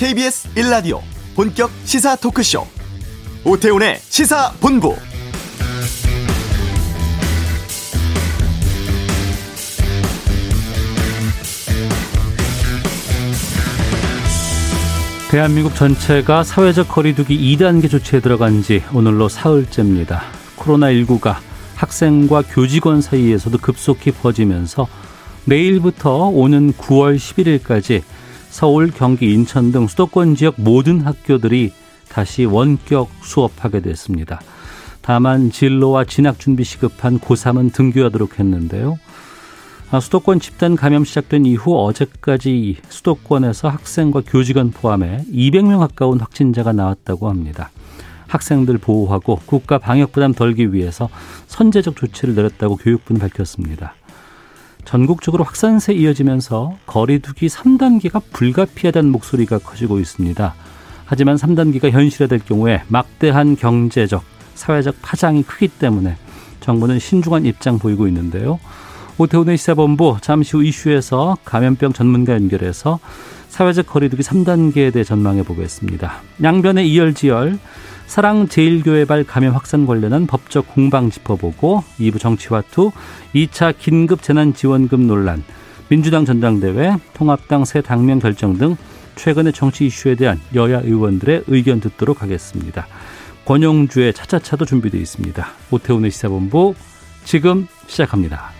[0.00, 1.00] KBS 1라디오
[1.36, 2.66] 본격 시사 토크쇼
[3.44, 4.96] 오태훈의 시사본부
[15.30, 20.22] 대한민국 전체가 사회적 거리두기 2단계 조치에 들어간 지 오늘로 사흘째입니다.
[20.56, 21.36] 코로나19가
[21.76, 24.88] 학생과 교직원 사이에서도 급속히 퍼지면서
[25.44, 28.02] 내일부터 오는 9월 11일까지
[28.50, 31.72] 서울, 경기, 인천 등 수도권 지역 모든 학교들이
[32.08, 34.40] 다시 원격 수업하게 됐습니다.
[35.00, 38.98] 다만 진로와 진학 준비 시급한 고3은 등교하도록 했는데요.
[39.92, 47.28] 아, 수도권 집단 감염 시작된 이후 어제까지 수도권에서 학생과 교직원 포함해 200명 가까운 확진자가 나왔다고
[47.28, 47.70] 합니다.
[48.28, 51.08] 학생들 보호하고 국가 방역 부담 덜기 위해서
[51.48, 53.94] 선제적 조치를 내렸다고 교육부는 밝혔습니다.
[54.84, 60.54] 전국적으로 확산세 이어지면서 거리두기 3단계가 불가피하다는 목소리가 커지고 있습니다.
[61.04, 64.22] 하지만 3단계가 현실화될 경우에 막대한 경제적,
[64.54, 66.16] 사회적 파장이 크기 때문에
[66.60, 68.60] 정부는 신중한 입장 보이고 있는데요.
[69.18, 73.00] 오태훈의 시사본부 잠시 후 이슈에서 감염병 전문가 연결해서
[73.48, 76.22] 사회적 거리두기 3단계에 대해 전망해 보겠습니다.
[76.42, 77.58] 양변의 이열지열
[78.10, 82.90] 사랑제일교회발 감염 확산 관련한 법적 공방 짚어보고 2부 정치화투
[83.36, 85.44] 2차 긴급 재난지원금 논란
[85.88, 88.76] 민주당 전당대회 통합당 새 당명 결정 등
[89.14, 92.88] 최근의 정치 이슈에 대한 여야 의원들의 의견 듣도록 하겠습니다.
[93.44, 95.46] 권영주의 차차차도 준비되어 있습니다.
[95.70, 96.74] 오태훈의 시사본부
[97.24, 98.50] 지금 시작합니다.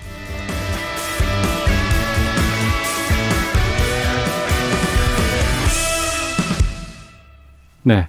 [7.82, 8.08] 네.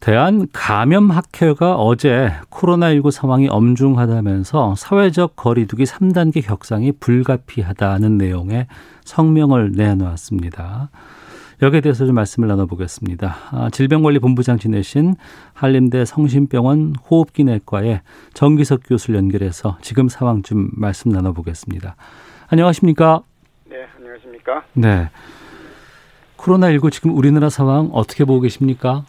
[0.00, 8.68] 대한 감염학회가 어제 코로나19 상황이 엄중하다면서 사회적 거리두기 3단계 격상이 불가피하다는 내용의
[9.04, 10.90] 성명을 내놓았습니다.
[11.60, 13.36] 여기에 대해서 좀 말씀을 나눠보겠습니다.
[13.50, 15.16] 아, 질병관리본부장 지내신
[15.54, 18.02] 한림대 성심병원 호흡기내과의
[18.32, 21.96] 정기석 교수를 연결해서 지금 상황 좀 말씀 나눠보겠습니다.
[22.46, 23.22] 안녕하십니까?
[23.68, 24.62] 네, 안녕하십니까?
[24.74, 25.10] 네.
[26.36, 29.04] 코로나19 지금 우리나라 상황 어떻게 보고 계십니까?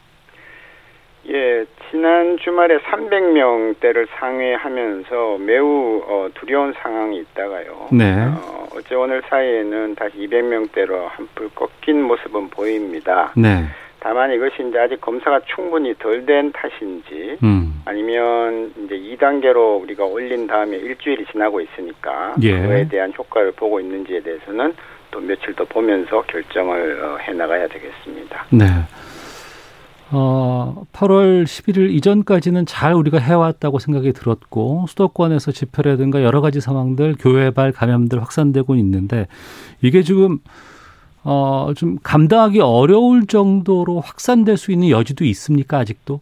[1.31, 7.87] 예, 지난 주말에 300명대를 상회하면서 매우 어, 두려운 상황이 있다가요.
[7.91, 8.15] 네.
[8.15, 13.31] 어, 어제 오늘 사이에는 다시 200명대로 한풀 꺾인 모습은 보입니다.
[13.35, 13.65] 네.
[13.99, 17.81] 다만 이것이 이제 아직 검사가 충분히 덜 된 탓인지 음.
[17.85, 22.59] 아니면 이제 2단계로 우리가 올린 다음에 일주일이 지나고 있으니까 예.
[22.59, 24.73] 그거에 대한 효과를 보고 있는지에 대해서는
[25.11, 28.45] 또 며칠 더 보면서 결정을 어, 해 나가야 되겠습니다.
[28.51, 28.65] 네.
[30.11, 37.71] 어, 8월 11일 이전까지는 잘 우리가 해왔다고 생각이 들었고 수도권에서 집회라든가 여러 가지 상황들 교회발
[37.71, 39.27] 감염들 확산되고 있는데
[39.81, 40.39] 이게 지금
[41.23, 46.21] 어, 좀 감당하기 어려울 정도로 확산될 수 있는 여지도 있습니까 아직도?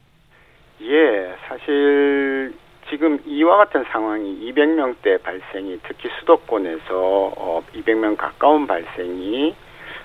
[0.81, 2.53] 예, 사실
[2.89, 6.83] 지금 이와 같은 상황이 200명대 발생이 특히 수도권에서
[7.37, 9.55] 어, 200명 가까운 발생이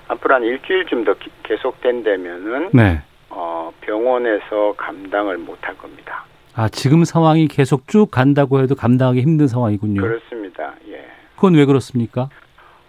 [0.09, 3.03] 앞으로 한 일주일쯤 더 계속된다면은 네.
[3.73, 6.25] 어, 병원에서 감당을 못할 겁니다.
[6.55, 10.03] 아 지금 상황이 계속 쭉 간다고 해도 감당하기 힘든 상황이군요.
[10.03, 10.75] 그렇습니다.
[10.89, 11.07] 예.
[11.35, 12.29] 그건 왜 그렇습니까?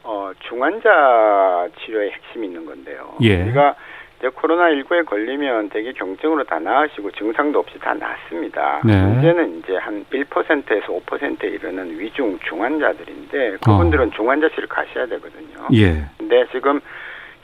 [0.04, 3.16] 어, 중환자 치료에 핵심이 있는 건데요.
[3.22, 3.44] 예.
[3.44, 3.76] 우리가
[4.20, 8.82] 이제 코로나 19에 걸리면 되게 경증으로 다 나으시고 증상도 없이 다 낫습니다.
[8.86, 9.02] 네.
[9.02, 15.68] 문제는 이제 한 1%에서 5%에 이르는 위중 중환자들인데 그분들은 중환자실을 가셔야 되거든요.
[15.74, 16.06] 예.
[16.18, 16.82] 근데 지금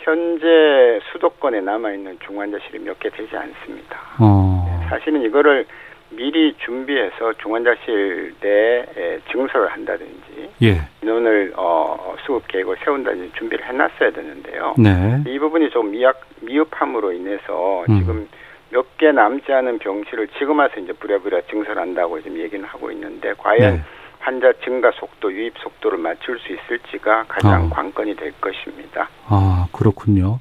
[0.09, 3.99] 현재 수도권에 남아 있는 중환자실이 몇 개 되지 않습니다.
[4.19, 4.65] 어.
[4.89, 5.65] 사실은 이거를
[6.09, 10.81] 미리 준비해서 중환자실 내에 증설을 한다든지 예.
[11.03, 14.73] 인원을 어, 수급 계획을 세운다든지 준비를 해놨어야 되는데요.
[14.79, 15.21] 네.
[15.27, 17.99] 이 부분이 좀 미약 미흡함으로 인해서 음.
[17.99, 18.27] 지금
[18.71, 23.75] 몇 개 남지 않은 병실을 지금 와서 이제 부랴부랴 증설한다고 지금 얘기는 하고 있는데 과연
[23.75, 23.81] 네.
[24.19, 27.69] 환자 증가 속도, 유입 속도를 맞출 수 있을지가 가장 어.
[27.69, 29.09] 관건이 될 것입니다.
[29.27, 30.39] 아, 그렇군요.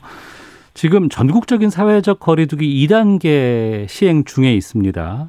[0.75, 5.29] 지금 전국적인 사회적 거리두기 2단계 시행 중에 있습니다.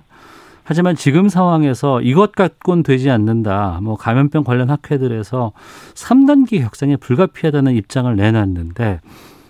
[0.63, 3.79] 하지만 지금 상황에서 이것 갖고는 되지 않는다.
[3.81, 5.53] 뭐 감염병 관련 학회들에서
[5.95, 8.99] 3단계 격상에 불가피하다는 입장을 내놨는데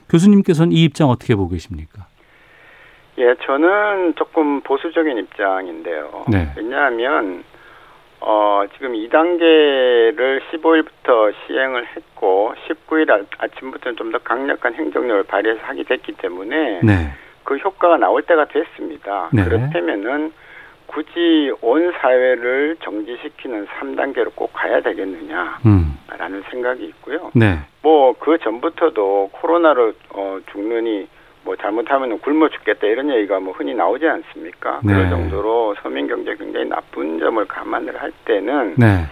[0.10, 2.06] 교수님께서는 이 입장 어떻게 보고 계십니까?
[3.18, 6.24] 예, 저는 조금 보수적인 입장인데요.
[6.30, 6.54] 네.
[6.56, 7.44] 왜냐하면
[8.22, 15.84] 어, 지금 2단계를 15일부터 시행을 했고 19일 아, 아침부터는 좀 더 강력한 행정력을 발휘해서 하게
[15.84, 17.12] 됐기 때문에 네.
[17.44, 19.30] 그 효과가 나올 때가 됐습니다.
[19.32, 19.44] 네.
[19.44, 20.34] 그렇다면은
[20.88, 26.44] 굳이 온 사회를 정지시키는 3단계로 꼭 가야 되겠느냐라는 음.
[26.50, 27.32] 생각이 있고요.
[27.36, 27.60] 네.
[27.84, 31.08] 뭐그 전부터도 코로나로 어, 죽느니
[31.50, 34.82] 뭐 잘못하면 굶어 죽겠다 이런 얘기가 뭐 흔히 나오지 않습니까?
[34.84, 34.94] 네.
[34.94, 39.06] 그럴 정도로 서민 경제 굉장히 나쁜 점을 감안을 할 때는 네.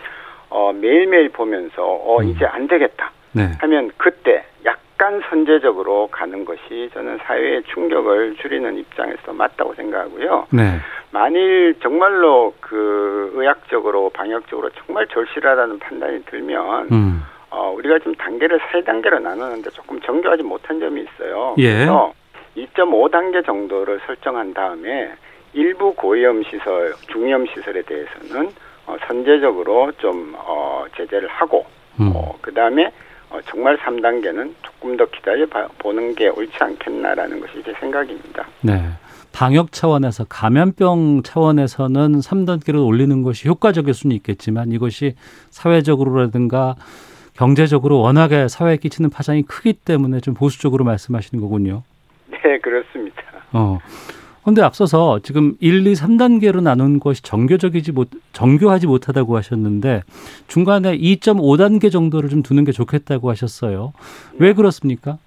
[0.51, 2.27] 어, 매일매일 보면서 어 음.
[2.27, 3.49] 이제 안 되겠다 네.
[3.59, 10.45] 하면 그때 약간 선제적으로 가는 것이 저는 사회의 충격을 줄이는 입장에서 맞다고 생각하고요.
[10.51, 10.77] 네.
[11.09, 17.23] 만일 정말로 그 의학적으로 방역적으로 정말 절실하다는 판단이 들면 음.
[17.49, 21.55] 어, 우리가 지금 단계를 세 단계로 나누는데 조금 정교하지 못한 점이 있어요.
[21.57, 21.73] 예.
[21.73, 22.13] 그래서
[22.57, 25.11] 2.5단계 정도를 설정한 다음에
[25.53, 28.49] 일부 고위험 시설, 중위험 시설에 대해서는
[28.87, 31.65] 어, 선제적으로 좀 어, 제재를 하고
[31.99, 32.11] 음.
[32.15, 32.91] 어, 그 다음에
[33.29, 38.45] 어, 정말 3단계는 조금 더 기다려 봐- 보는 게 옳지 않겠나라는 것이 제 생각입니다.
[38.61, 38.81] 네.
[39.33, 45.13] 방역 차원에서 감염병 차원에서는 3단계로 올리는 것이 효과적일 수는 있겠지만 이것이
[45.51, 46.75] 사회적으로라든가
[47.33, 51.83] 경제적으로 워낙에 사회에 끼치는 파장이 크기 때문에 좀 보수적으로 말씀하시는 거군요.
[52.47, 53.21] 네, 그렇습니다.
[53.51, 53.79] 어.
[54.45, 60.03] 근데 앞서서 지금 1, 2, 3단계로 나눈 것이 정교적이지 못, 정교하지 못하다고 하셨는데
[60.47, 63.91] 중간에 2.5단계 정도를 좀 두는 게 좋겠다고 하셨어요.
[64.39, 65.17] 왜 그렇습니까?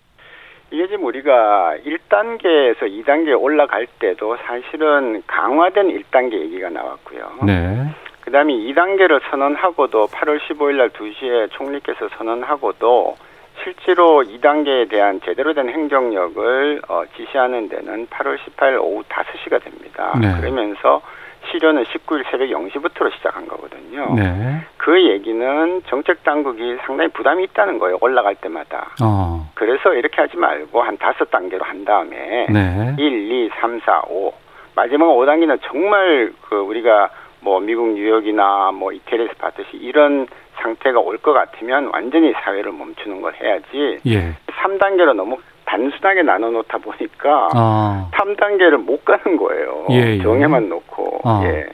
[0.70, 7.40] 이게 지금 우리가 1단계에서 2단계에 올라갈 때도 사실은 강화된 1단계 얘기가 나왔고요.
[7.44, 7.90] 네.
[8.23, 13.16] 그 다음에 2단계를 선언하고도 8월 15일 날 2시에 총리께서 선언하고도
[13.62, 20.18] 실제로 2단계에 대한 제대로 된 행정력을 어, 지시하는 데는 8월 18일 오후 5시가 됩니다.
[20.20, 20.32] 네.
[20.40, 21.02] 그러면서
[21.50, 24.14] 실효는 19일 새벽 0시부터로 시작한 거거든요.
[24.14, 24.60] 네.
[24.76, 27.98] 그 얘기는 정책 당국이 상당히 부담이 있다는 거예요.
[28.00, 28.90] 올라갈 때마다.
[29.02, 29.50] 어.
[29.54, 32.94] 그래서 이렇게 하지 말고 한 다섯 단계로 한 다음에 네.
[32.98, 34.32] 1, 2, 3, 4, 5
[34.74, 37.10] 마지막 5단계는 정말 그 우리가
[37.40, 40.26] 뭐 미국 뉴욕이나 뭐 이태리에서 봤듯이 이런
[40.60, 44.34] 상태가 올 것 같으면 완전히 사회를 멈추는 걸 해야지 예.
[44.46, 45.36] 3단계로 너무
[45.66, 48.10] 단순하게 나눠 놓다 보니까 아.
[48.14, 49.86] 3단계를 못 가는 거예요.
[49.90, 50.22] 예, 예.
[50.22, 51.20] 정해만 놓고.
[51.24, 51.42] 아.
[51.44, 51.66] 예.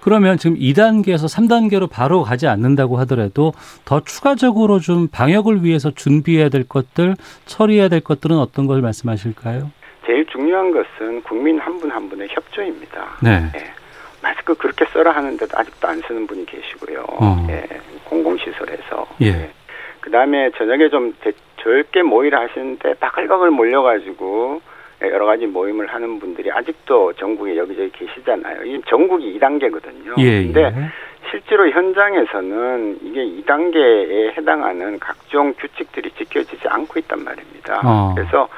[0.00, 3.52] 그러면 지금 2단계에서 3단계로 바로 가지 않는다고 하더라도
[3.84, 9.70] 더 추가적으로 좀 방역을 위해서 준비해야 될 것들, 처리해야 될 것들은 어떤 걸 말씀하실까요?
[10.06, 13.16] 제일 중요한 것은 국민 한 분한 분의 협조입니다.
[13.20, 13.50] 네.
[13.56, 13.64] 예.
[14.22, 17.04] 마스크 그렇게 써라 하는데도 아직도 안 쓰는 분이 계시고요.
[17.08, 17.46] 어.
[17.50, 17.64] 예.
[18.06, 19.06] 공공시설에서.
[19.22, 19.50] 예.
[20.00, 21.32] 그 다음에 저녁에 좀 대-
[21.62, 24.60] 적게 모이를 하시는데 바글바글 몰려가지고
[25.02, 28.62] 여러 가지 모임을 하는 분들이 아직도 전국에 여기저기 계시잖아요.
[28.64, 30.18] 이 전국이 2단계거든요.
[30.18, 30.42] 예.
[30.44, 30.72] 근데 예.
[31.30, 37.80] 실제로 현장에서는 이게 2단계에 해당하는 각종 규칙들이 지켜지지 않고 있단 말입니다.
[37.84, 38.14] 어.
[38.14, 38.48] 그래서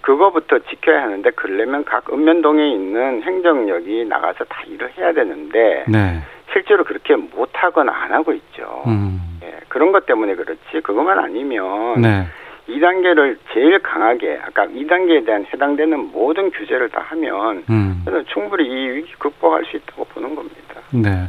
[0.00, 6.18] 그거부터 지켜야 하는데 그러려면 각 읍면동에 있는 행정력이 나가서 다 일을 해야 되는데 네.
[6.54, 8.82] 실제로 그렇게 못하거나 안 하고 있죠.
[8.86, 9.20] 음.
[9.42, 12.24] 예, 그런 것 때문에 그렇지 그것만 아니면 네.
[12.68, 18.00] 2단계를 제일 강하게 아까 2단계에 대한 해당되는 모든 규제를 다 하면 음.
[18.04, 20.80] 저는 충분히 이 위기 극복할 수 있다고 보는 겁니다.
[20.92, 21.26] 네.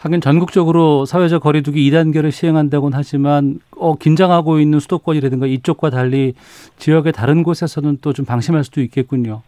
[0.00, 6.32] 하긴 전국적으로 사회적 거리두기 2단계를 시행한다고는 하지만 어, 긴장하고 있는 수도권이라든가 이쪽과 달리
[6.76, 9.42] 지역의 다른 곳에서는 또 좀 방심할 수도 있겠군요.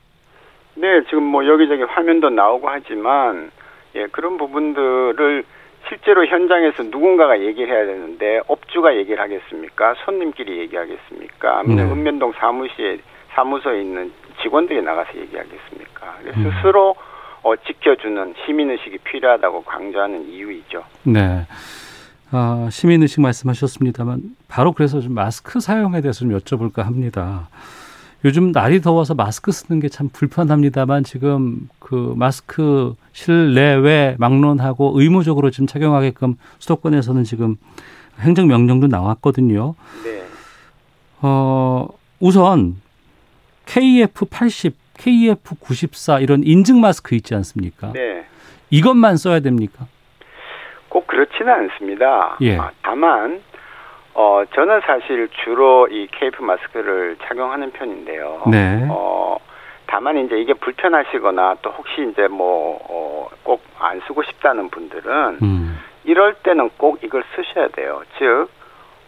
[0.75, 3.51] 네, 지금 뭐 여기저기 화면도 나오고 하지만
[3.95, 5.45] 예, 그런 부분들을
[5.89, 9.95] 실제로 현장에서 누군가가 얘기를 해야 되는데 업주가 얘기를 하겠습니까?
[10.05, 11.61] 손님끼리 얘기하겠습니까?
[11.61, 11.93] 아니면 네.
[11.93, 12.99] 읍면동 사무실에
[13.31, 14.13] 사무소에 있는
[14.43, 16.19] 직원들이 나가서 얘기하겠습니까?
[16.37, 16.53] 음.
[16.57, 16.95] 스스로
[17.43, 20.85] 어, 지켜주는 시민의식이 필요하다고 강조하는 이유이죠.
[21.05, 21.47] 네.
[22.31, 27.49] 아, 시민의식 말씀하셨습니다만 바로 그래서 좀 마스크 사용에 대해서 좀 여쭤볼까 합니다.
[28.25, 35.67] 요즘 날이 더워서 마스크 쓰는 게 참 불편합니다만 지금 그 마스크 실내외 막론하고 의무적으로 지금
[35.67, 37.57] 착용하게끔 수도권에서는 지금
[38.21, 39.75] 행정 명령도 나왔거든요.
[40.05, 40.25] 네.
[41.23, 41.87] 어,
[42.19, 42.77] 우선
[43.67, 47.93] KF80, KF94 이런 인증 마스크 있지 않습니까?
[47.93, 48.25] 네.
[48.71, 49.87] 이것만 써야 됩니까?
[50.89, 52.37] 꼭 그렇지는 않습니다.
[52.41, 52.57] 예.
[52.59, 53.41] 아, 다만
[54.15, 58.43] 어 저는 사실 주로 이 케이프 마스크를 착용하는 편인데요.
[58.51, 58.87] 네.
[58.91, 59.37] 어
[59.87, 65.79] 다만 이제 이게 불편하시거나 또 혹시 이제 뭐꼭 안 쓰고 싶다는 분들은 음.
[66.05, 68.03] 이럴 때는 꼭 이걸 쓰셔야 돼요.
[68.19, 68.49] 즉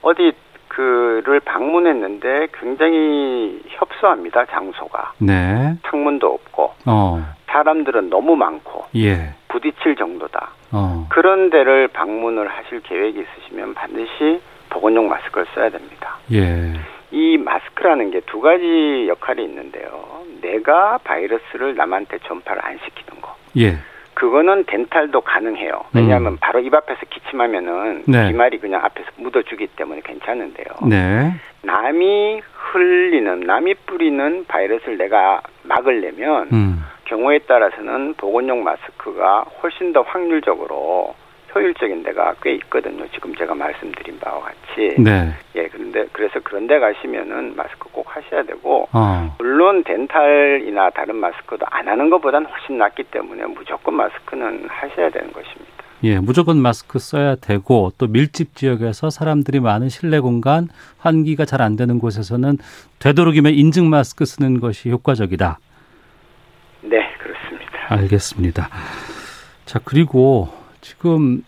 [0.03, 0.33] 어디
[0.69, 4.47] 그를 방문했는데 굉장히 협소합니다.
[4.47, 5.75] 장소가 네.
[5.87, 7.27] 창문도 없고 어.
[7.47, 9.35] 사람들은 너무 많고 예.
[9.49, 10.51] 부딪힐 정도다.
[10.73, 11.07] 어.
[11.11, 14.41] 그런 데를 방문을 하실 계획이 있으시면 반드시
[14.71, 16.17] 보건용 마스크를 써야 됩니다.
[16.33, 16.73] 예.
[17.11, 20.23] 이 마스크라는 게 두 가지 역할이 있는데요.
[20.41, 23.35] 내가 바이러스를 남한테 전파를 안 시키는 거.
[23.59, 23.77] 예.
[24.15, 25.85] 그거는 덴탈도 가능해요.
[25.95, 28.29] 왜냐하면 바로 입 앞에서 기침하면은 네.
[28.29, 30.67] 비말이 그냥 앞에서 묻어주기 때문에 괜찮은데요.
[30.89, 31.33] 네.
[31.63, 36.85] 남이 흘리는 남이 뿌리는 바이러스를 내가 막으려면 음.
[37.07, 41.15] 경우에 따라서는 보건용 마스크가 훨씬 더 확률적으로
[41.55, 43.05] 효율적인 데가 꽤 있거든요.
[43.13, 44.95] 지금 제가 말씀드린 바와 같이.
[44.99, 45.33] 네.
[45.57, 49.35] 예, 그런데 그래서 그런 데 가시면은 마스크 꼭 하셔야 되고 어.
[49.39, 55.71] 물론 덴탈이나 다른 마스크도 안 하는 것보다는 훨씬 낫기 때문에 무조건 마스크는 하셔야 되는 것입니다.
[56.03, 61.77] 예, 무조건 마스크 써야 되고 또 밀집 지역에서 사람들이 많은 실내 공간, 환기가 잘 안
[61.77, 62.57] 되는 곳에서는
[63.01, 65.59] 되도록이면 인증 마스크 쓰는 것이 효과적이다.
[66.83, 67.95] 네, 그렇습니다.
[67.95, 68.69] 알겠습니다.
[69.67, 70.49] 자, 그리고
[70.81, 71.45] 지금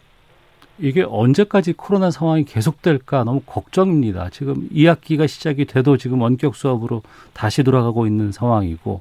[0.78, 4.30] 이게 언제까지 코로나 상황이 계속될까 너무 걱정입니다.
[4.30, 9.00] 지금 2학기가 시작이 돼도 지금 원격 수업으로 다시 돌아가고 있는 상황이고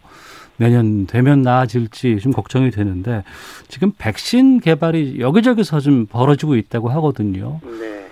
[0.58, 3.24] 내년 되면 나아질지 좀 걱정이 되는데
[3.68, 7.60] 지금 백신 개발이 여기저기서 좀 벌어지고 있다고 하거든요.
[7.64, 8.06] 네.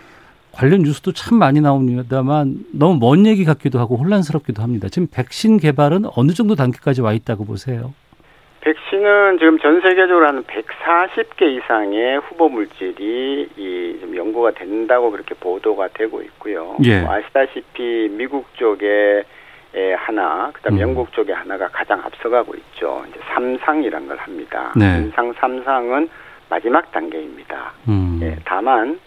[0.52, 4.90] 관련 뉴스도 참 많이 나옵니다만 너무 먼 얘기 같기도 하고 혼란스럽기도 합니다.
[4.90, 7.94] 지금 백신 개발은 어느 정도 단계까지 와 있다고 보세요?
[8.62, 16.22] 백신은 지금 전 세계적으로 한 140개 이상의 후보 물질이 이좀 연구가 된다고 그렇게 보도가 되고
[16.22, 16.76] 있고요.
[16.84, 17.02] 예.
[17.02, 19.24] 뭐 아시다시피 미국 쪽에
[19.76, 20.82] 에 하나, 그다음 에 음.
[20.82, 23.04] 영국 쪽에 하나가 가장 앞서가고 있죠.
[23.08, 24.74] 이제 삼상이란 걸 합니다.
[24.76, 24.98] 네.
[24.98, 26.10] 임상 삼상은
[26.50, 27.74] 마지막 단계입니다.
[27.88, 28.20] 음.
[28.24, 29.00] 예, 다만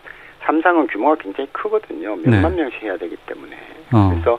[0.44, 2.14] 삼상은 규모가 굉장히 크거든요.
[2.14, 2.62] 몇만 네.
[2.62, 3.56] 명씩 해야 되기 때문에.
[3.92, 4.10] 어.
[4.10, 4.38] 그래서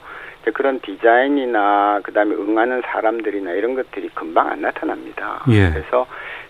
[0.51, 5.43] 그런 디자인이나 그다음에 응하는 사람들이나 이런 것들이 금방 안 나타납니다.
[5.50, 5.69] 예.
[5.71, 6.05] 그래서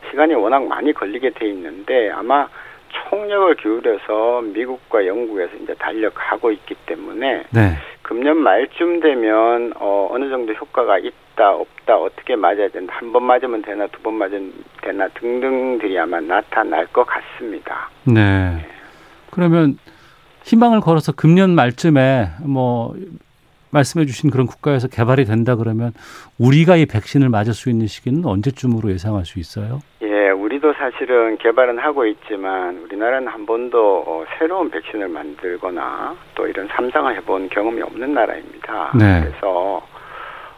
[0.09, 2.47] 시간이 워낙 많이 걸리게 돼 있는데 아마
[3.09, 7.77] 총력을 기울여서 미국과 영국에서 이제 달력하고 있기 때문에 네.
[8.03, 13.61] 금년 말쯤 되면 어, 어느 정도 효과가 있다 없다 어떻게 맞아야 된다 한 번 맞으면
[13.63, 17.89] 되나 두 번 맞으면 되나 등등들이 아마 나타날 것 같습니다.
[18.03, 18.63] 네.
[19.31, 19.79] 그러면
[20.43, 22.93] 희망을 걸어서 금년 말쯤에 뭐
[23.73, 25.91] 말씀해 주신 그런 국가에서 개발이 된다 그러면
[26.39, 29.81] 우리가 이 백신을 맞을 수 있는 시기는 언제쯤으로 예상할 수 있어요?
[30.01, 36.67] 예, 우리도 사실은 개발은 하고 있지만 우리나라는 한 번도 어, 새로운 백신을 만들거나 또 이런
[36.67, 38.91] 삼상을 해본 경험이 없는 나라입니다.
[38.97, 39.21] 네.
[39.25, 39.81] 그래서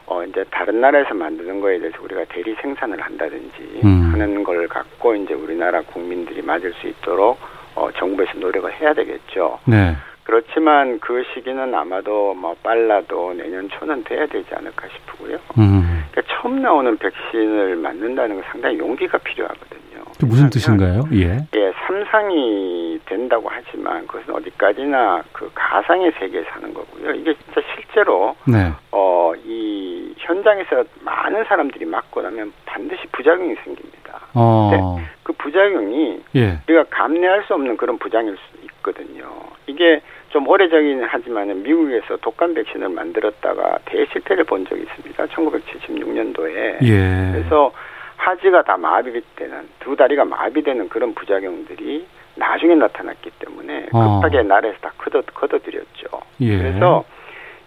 [0.07, 4.11] 어 이제 다른 나라에서 만드는 거에 대해서 우리가 대리 생산을 한다든지 음.
[4.11, 7.39] 하는 걸 갖고 이제 우리나라 국민들이 맞을 수 있도록
[7.73, 9.59] 어 정부에서 노력을 해야 되겠죠.
[9.65, 9.95] 네.
[10.25, 15.37] 그렇지만 그 시기는 아마도 뭐 빨라도 내년 초는 돼야 되지 않을까 싶고요.
[15.59, 16.03] 음.
[16.11, 20.03] 그러니까 처음 나오는 백신을 맞는다는 건 상당히 용기가 필요하거든요.
[20.19, 21.03] 그 무슨 뜻인가요?
[21.13, 21.37] 예.
[21.55, 27.11] 예, 삼상이 된다고 하지만 그것은 어디까지나 그 가상의 세계에 사는 거고요.
[27.11, 28.71] 이게 진짜 실제로 네.
[28.91, 34.21] 어, 이 현장에서 많은 사람들이 맞고 나면 반드시 부작용이 생깁니다.
[34.33, 34.99] 어.
[35.21, 36.59] 그 부작용이 예.
[36.67, 39.29] 우리가 감내할 수 없는 그런 부작용일 수 있거든요.
[39.67, 40.01] 이게
[40.35, 45.25] 좀 오래전이긴 하지만 미국에서 독감 백신을 만들었다가 대실패를 본 적이 있습니다.
[45.27, 46.83] 1976년도에.
[46.83, 47.31] 예.
[47.31, 47.71] 그래서
[48.17, 54.19] 하지가 다 마비되는 두 다리가 마비되는 그런 부작용들이 나중에 나타났기 때문에 어.
[54.19, 56.07] 급하게 나라에서 다 걷어 걷어들였죠.
[56.41, 56.57] 예.
[56.57, 57.05] 그래서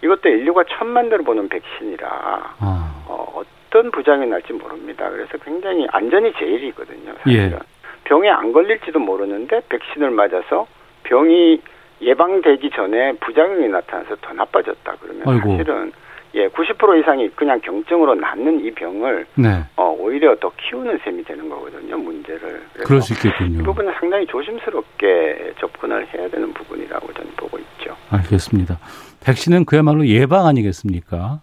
[0.03, 3.03] 이것도 인류가 처음 만들어 보는 백신이라 아.
[3.07, 5.09] 어, 어 떤 부작용이 날지 모릅니다.
[5.09, 7.13] 그래서 굉장히 안전이 제일이거든요.
[7.23, 7.59] 사실은 예.
[8.03, 10.65] 병에 안 걸릴지도 모르는데 백신을 맞아서
[11.03, 11.61] 병이
[12.01, 15.51] 예방되기 전에 부작용이 나타나서 더 나빠졌다 그러면 아이고.
[15.57, 15.91] 사실은
[16.35, 19.63] 예, 90% 이상이 그냥 경증으로 낫는 이 병을 네.
[19.75, 22.61] 어, 오히려 더 키우는 셈이 되는 거거든요, 문제를.
[22.85, 23.63] 그럴 수이 있겠군요.
[23.63, 27.95] 부분은 상당히 조심스럽게 접근을 해야 되는 부분이라고 저는 보고 있죠.
[28.11, 28.77] 알겠습니다.
[29.21, 31.39] 백신은 그야말로 예방 아니겠습니까?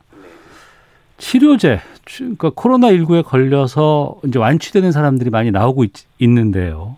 [1.18, 6.96] 치료제, 치- 그러니까 코로나 19에 걸려서 이제 완치되는 사람들이 많이 나오고 있, 있는데요.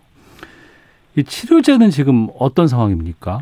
[1.19, 3.39] 이 치료제는 지금 어떤 상황입니까?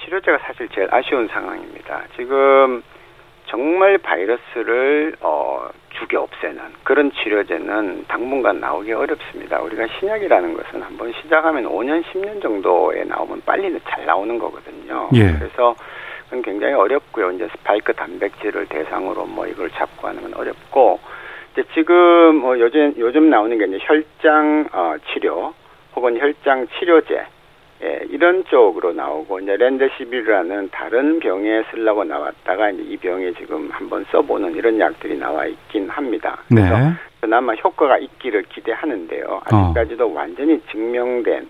[0.00, 2.04] 치료제가 사실 제일 아쉬운 상황입니다.
[2.16, 2.84] 지금
[3.46, 5.68] 정말 바이러스를 어,
[5.98, 9.60] 죽여 없애는 그런 치료제는 당분간 나오기 어렵습니다.
[9.60, 15.08] 우리가 신약이라는 것은 한번 시작하면 5년, 10년 정도에 나오면 빨리 잘 나오는 거거든요.
[15.14, 15.32] 예.
[15.32, 15.74] 그래서
[16.26, 17.32] 그건 굉장히 어렵고요.
[17.32, 21.00] 이제 스파이크 단백질을 대상으로 뭐 이걸 잡고 하는 건 어렵고
[21.54, 25.54] 이제 지금 뭐 요즘 요즘 나오는 게 이제 혈장 어, 치료
[25.96, 27.24] 혹은 혈장 치료제
[27.82, 34.04] 예, 이런 쪽으로 나오고 이제 렌데시비르라는 다른 병에 쓰려고 나왔다가 이제 이 병에 지금 한번
[34.10, 36.38] 써보는 이런 약들이 나와 있긴 합니다.
[36.48, 36.62] 네.
[36.62, 39.42] 그래서 그나마 효과가 있기를 기대하는데요.
[39.44, 41.48] 아직까지도 완전히 증명된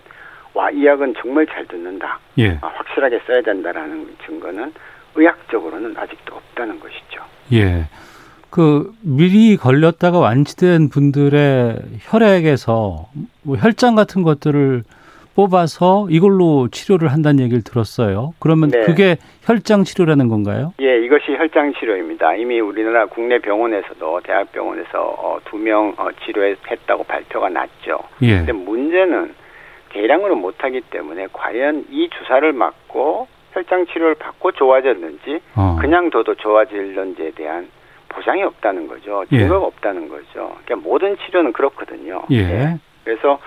[0.53, 2.57] 와 이 약은 정말 잘 듣는다, 예.
[2.61, 4.73] 아, 확실하게 써야 된다라는 증거는
[5.15, 7.23] 의학적으로는 아직도 없다는 것이죠.
[7.53, 7.85] 예.
[8.49, 13.07] 그 미리 걸렸다가 완치된 분들의 혈액에서
[13.43, 14.83] 뭐 혈장 같은 것들을
[15.35, 18.33] 뽑아서 이걸로 치료를 한다는 얘기를 들었어요.
[18.39, 18.81] 그러면 네.
[18.81, 20.73] 그게 혈장 치료라는 건가요?
[20.81, 22.35] 예, 이것이 혈장 치료입니다.
[22.35, 27.99] 이미 우리나라 국내 병원에서도 대학병원에서 어, 두명 어, 치료했다고 발표가 났죠.
[28.21, 28.39] 예.
[28.39, 29.33] 근데 문제는
[29.91, 35.77] 대량으로 못하기 때문에 과연 이 주사를 맞고 혈장 치료를 받고 좋아졌는지 어.
[35.79, 37.69] 그냥 둬도 좋아질는지에 대한
[38.19, 39.23] 보장이 없다는 거죠.
[39.31, 39.39] 예.
[39.39, 40.55] 증거가 없다는 거죠.
[40.65, 42.21] 그러니까 모든 치료는 그렇거든요.
[42.31, 42.77] 예.
[43.03, 43.39] 그래서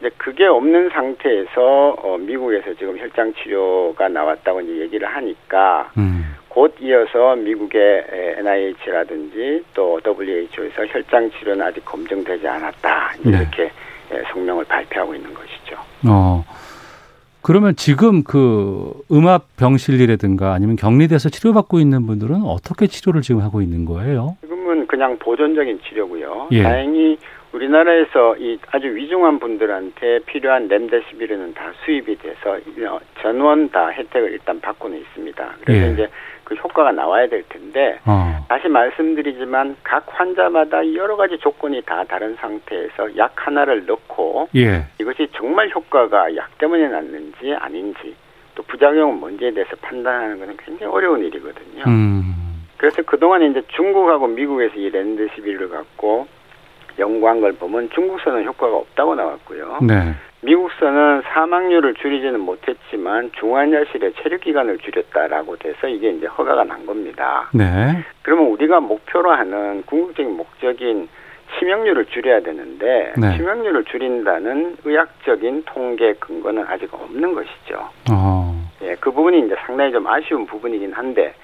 [0.00, 6.36] 이제 그게 없는 상태에서 어, 미국에서 지금 혈장 치료가 나왔다고 이제 얘기를 하니까 음.
[6.48, 8.06] 곧 이어서 미국의
[8.38, 13.30] NIH라든지 또 WHO에서 혈장 치료는 아직 검증되지 않았다 네.
[13.30, 13.70] 이렇게
[14.12, 15.76] 예, 성명을 발표하고 있는 것이죠.
[16.08, 16.44] 어.
[17.46, 23.84] 그러면 지금 그 음압 병실이라든가 아니면 격리돼서 치료받고 있는 분들은 어떻게 치료를 지금 하고 있는
[23.84, 24.36] 거예요?
[24.40, 26.48] 지금은 그냥 보존적인 치료고요.
[26.50, 26.64] 예.
[26.64, 27.16] 다행히
[27.52, 32.58] 우리나라에서 이 아주 위중한 분들한테 필요한 렘데시비르는 다 수입이 돼서
[32.90, 35.54] 어, 전원 다 혜택을 일단 받고는 있습니다.
[35.64, 35.92] 그래서 예.
[35.92, 36.08] 이제
[36.46, 38.46] 그 효과가 나와야 될 텐데 어.
[38.48, 44.84] 다시 말씀드리지만 각 환자마다 여러 가지 조건이 다 다른 상태에서 약 하나를 넣고 예.
[45.00, 48.14] 이것이 정말 효과가 약 때문에 났는지 아닌지
[48.54, 51.82] 또 부작용은 뭔지에 대해서 판단하는 것은 굉장히 어려운 일이거든요.
[51.88, 52.64] 음.
[52.76, 56.28] 그래서 그동안 이제 중국하고 미국에서 이 렌드시비를 갖고
[56.98, 59.78] 연구한 걸 보면 중국서는 효과가 없다고 나왔고요.
[59.82, 60.14] 네.
[60.46, 67.48] 미국서는 사망률을 줄이지는 못했지만 중환자실의 체류 기간을 줄였다라고 돼서 이게 이제 허가가 난 겁니다.
[67.52, 67.64] 네.
[68.22, 71.08] 그러면 우리가 목표로 하는 궁극적인 목적인
[71.58, 73.36] 치명률을 줄여야 되는데 네.
[73.36, 77.88] 치명률을 줄인다는 의학적인 통계 근거는 아직 없는 것이죠.
[78.12, 78.54] 어.
[78.82, 81.34] 예, 그 부분이 이제 상당히 좀 아쉬운 부분이긴 한데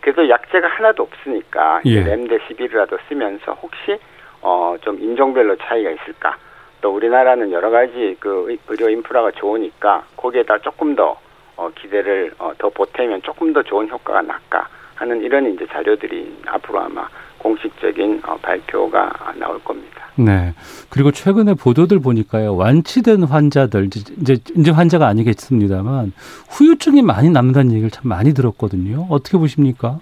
[0.00, 2.00] 그래도 약제가 하나도 없으니까 예.
[2.04, 3.98] 렘데시비르라도 쓰면서 혹시
[4.40, 6.36] 어 좀 인종별로 차이가 있을까?
[6.82, 11.16] 또 우리나라는 여러 가지 그 의- 의료 인프라가 좋으니까 거기에다 조금 더
[11.56, 16.80] 어, 기대를 어, 더 보태면 조금 더 좋은 효과가 날까 하는 이런 이제 자료들이 앞으로
[16.80, 20.02] 아마 공식적인 어, 발표가 나올 겁니다.
[20.16, 20.52] 네.
[20.90, 22.56] 그리고 최근에 보도들 보니까요.
[22.56, 26.12] 완치된 환자들 이제 이제 환자가 아니겠습니다만
[26.50, 29.06] 후유증이 많이 남는다는 얘기를 참 많이 들었거든요.
[29.08, 29.98] 어떻게 보십니까?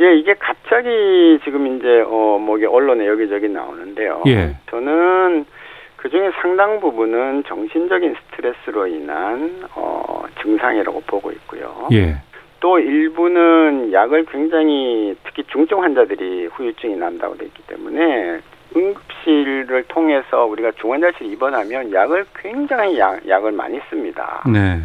[0.00, 4.22] 예, 이게 갑자기 지금 이제 어뭐 이게 언론에 여기저기 나오는데요.
[4.26, 4.56] 예.
[4.70, 5.61] 저는 그
[6.22, 11.88] 중에 상당 부분은 정신적인 스트레스로 인한 어 증상이라고 보고 있고요.
[11.92, 12.16] 예.
[12.60, 18.40] 또 일부는 약을 굉장히 특히 중증 환자들이 후유증이 난다고 돼 있기 때문에
[18.76, 24.44] 응급실을 통해서 우리가 중환자실 입원하면 약을 굉장히 약, 약을 많이 씁니다.
[24.46, 24.80] 네.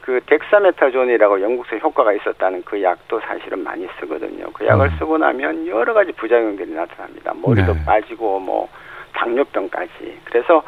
[0.00, 4.50] 그 덱사메타존이라고 영국에서 효과가 있었다는 그 약도 사실은 많이 쓰거든요.
[4.52, 4.96] 그 약을 음.
[4.98, 7.32] 쓰고 나면 여러 가지 부작용들이 나타납니다.
[7.40, 7.84] 머리도 네.
[7.84, 8.68] 빠지고 뭐
[9.12, 10.20] 당뇨병까지.
[10.24, 10.62] 그래서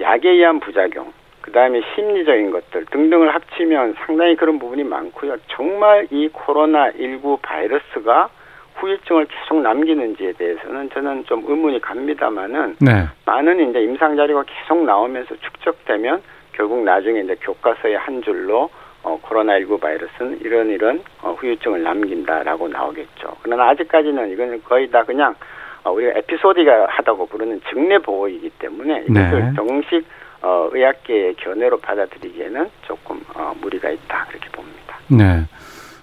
[0.00, 5.36] 약에 의한 부작용, 그 다음에 심리적인 것들 등등을 합치면 상당히 그런 부분이 많고요.
[5.48, 8.28] 정말 이 코로나 19 바이러스가
[8.76, 13.06] 후유증을 계속 남기는지에 대해서는 저는 좀 의문이 갑니다만은 네.
[13.24, 16.22] 많은 이제 임상 자료가 계속 나오면서 축적되면
[16.52, 18.70] 결국 나중에 이제 교과서의 한 줄로
[19.02, 23.36] 어, 코로나19 바이러스는 이런 이런 어, 후유증을 남긴다라고 나오겠죠.
[23.42, 25.36] 그러나 아직까지는 이거는 거의 다 그냥 어,
[25.84, 29.52] 우리가 에피소디가 하다고 부르는 증례 보호이기 때문에 이것을 네.
[29.56, 30.04] 정식
[30.42, 34.98] 어, 의학계의 견해로 받아들이기에는 조금 어, 무리가 있다 그렇게 봅니다.
[35.08, 35.44] 네.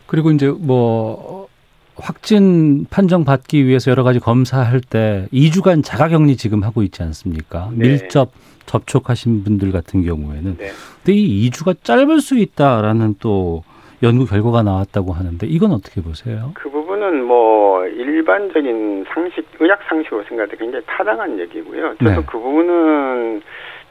[0.08, 1.48] 그리고 이제 뭐
[1.96, 7.70] 확진 판정 받기 위해서 여러 가지 검사할 때 2주간 자가격리 지금 하고 있지 않습니까?
[7.74, 7.88] 네.
[7.88, 8.32] 밀접
[8.66, 10.72] 접촉하신 분들 같은 경우에는 네.
[10.98, 13.64] 근데 이 2주가 짧을 수 있다라는 또
[14.04, 16.52] 연구 결과가 나왔다고 하는데 이건 어떻게 보세요?
[16.54, 21.96] 그 부분은 뭐 일반적인 상식, 의학 상식으로 생각할 때 굉장히 타당한 얘기고요.
[21.98, 22.16] 저도 네.
[22.26, 23.42] 그 부분은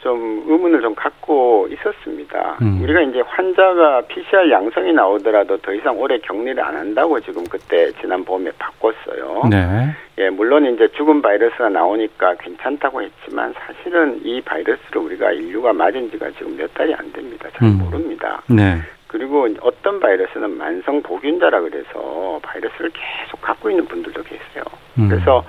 [0.00, 2.58] 좀 의문을 좀 갖고 있었습니다.
[2.60, 2.82] 음.
[2.82, 8.24] 우리가 이제 환자가 PCR 양성이 나오더라도 더 이상 오래 격리를 안 한다고 지금 그때 지난
[8.24, 9.44] 봄에 바꿨어요.
[9.50, 9.94] 네.
[10.18, 16.30] 예, 물론 이제 죽은 바이러스가 나오니까 괜찮다고 했지만 사실은 이 바이러스를 우리가 인류가 맞은 지가
[16.32, 17.48] 지금 몇 달이 안 됩니다.
[17.54, 17.78] 잘 음.
[17.78, 18.42] 모릅니다.
[18.46, 18.78] 네.
[19.14, 24.64] 그리고 어떤 바이러스는 만성 보균자라 그래서 바이러스를 계속 갖고 있는 분들도 계세요.
[24.98, 25.08] 음.
[25.08, 25.44] 그래서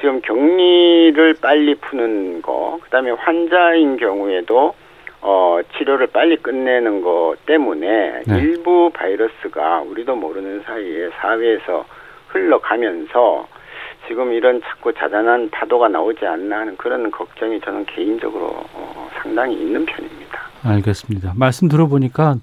[0.00, 4.74] 지금 격리를 빨리 푸는 거, 그다음에 환자인 경우에도
[5.20, 8.38] 어 치료를 빨리 끝내는 것 때문에 네.
[8.38, 11.84] 일부 바이러스가 우리도 모르는 사이에 사회에서
[12.28, 13.46] 흘러가면서
[14.08, 19.84] 지금 이런 자꾸 자잘한 파도가 나오지 않나 하는 그런 걱정이 저는 개인적으로 어, 상당히 있는
[19.84, 20.40] 편입니다.
[20.64, 21.34] 알겠습니다.
[21.36, 22.36] 말씀 들어보니까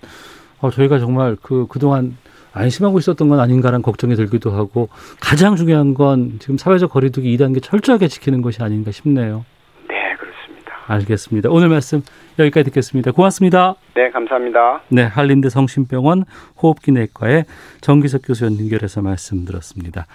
[0.59, 2.17] 어, 저희가 정말 그 그동안
[2.53, 4.89] 안심하고 있었던 건 아닌가라는 걱정이 들기도 하고
[5.19, 9.45] 가장 중요한 건 지금 사회적 거리두기 2단계 철저하게 지키는 것이 아닌가 싶네요.
[9.87, 10.73] 네, 그렇습니다.
[10.87, 11.49] 알겠습니다.
[11.51, 12.01] 오늘 말씀
[12.39, 13.11] 여기까지 듣겠습니다.
[13.11, 13.75] 고맙습니다.
[13.95, 14.81] 네, 감사합니다.
[14.89, 16.25] 네, 한림대 성심병원
[16.61, 17.45] 호흡기내과의
[17.81, 20.07] 정기석 교수 연결해서 말씀 들었습니다.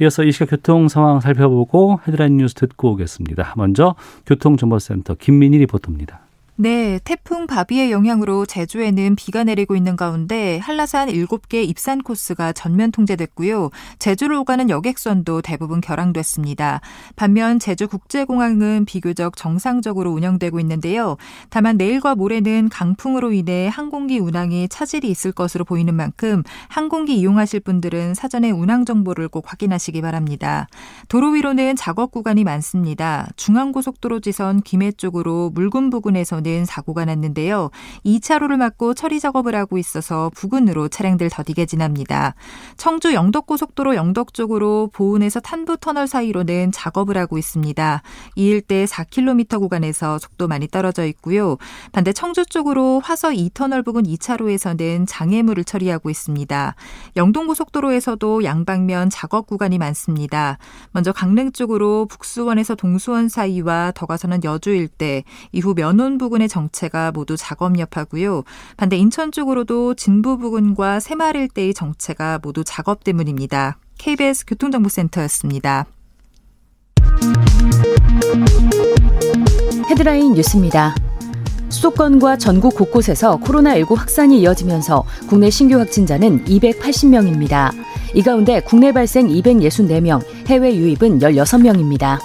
[0.00, 3.54] 이어서 이 시각 교통 상황 살펴보고 헤드라인 뉴스 듣고 오겠습니다.
[3.56, 6.27] 먼저 교통정보센터 김민희 리포터입니다.
[6.60, 13.70] 네, 태풍 바비의 영향으로 제주에는 비가 내리고 있는 가운데 한라산 7개 입산 코스가 전면 통제됐고요.
[14.00, 16.80] 제주를 오가는 여객선도 대부분 결항됐습니다.
[17.14, 21.16] 반면 제주국제공항은 비교적 정상적으로 운영되고 있는데요.
[21.48, 28.14] 다만 내일과 모레는 강풍으로 인해 항공기 운항에 차질이 있을 것으로 보이는 만큼 항공기 이용하실 분들은
[28.14, 30.66] 사전에 운항 정보를 꼭 확인하시기 바랍니다.
[31.06, 33.28] 도로 위로는 작업 구간이 많습니다.
[33.36, 37.70] 중앙고속도로 지선 김해 쪽으로 물군 부근에서 는 있는 사고가 났는데요.
[38.04, 42.34] 2차로를 막고 처리 작업을 하고 있어서 부근으로 차량들 더디게 지납니다.
[42.76, 48.02] 청주 영덕고속도로 영덕 쪽으로 보은에서 탄부 터널 사이로 는 작업을 하고 있습니다.
[48.36, 51.58] 이 일대 4km 구간에서 속도 많이 떨어져 있고요.
[51.92, 56.74] 반대 청주 쪽으로 화서 2터널 부근 2차로에서는 장애물을 처리하고 있습니다.
[57.16, 60.58] 영동고속도로에서도 양방면 작업 구간이 많습니다.
[60.92, 67.10] 먼저 강릉 쪽으로 북수원에서 동수원 사이와 더 가서는 여주 일대, 이후 면원 부근 부근의 정체가
[67.12, 68.44] 모두 작업 여파고요.
[68.76, 73.78] 반대 인천 쪽으로도 진부 부근과 새마을 일대의 정체가 모두 작업 때문입니다.
[73.98, 75.86] KBS 교통정보센터였습니다.
[79.90, 80.94] 헤드라인 뉴스입니다.
[81.70, 87.72] 수도권과 전국 곳곳에서 코로나19 확산이 이어지면서 국내 신규 확진자는 280명입니다.
[88.14, 92.18] 이 가운데 국내 발생 264명, 해외 유입은 16명입니다.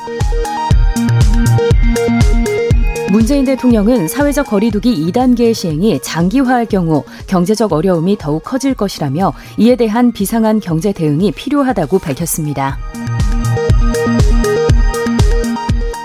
[3.14, 10.12] 문재인 대통령은 사회적 거리두기 2단계의 시행이 장기화할 경우 경제적 어려움이 더욱 커질 것이라며 이에 대한
[10.12, 12.80] 비상한 경제 대응이 필요하다고 밝혔습니다.